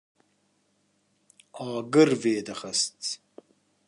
[1.65, 3.07] agir vedixwist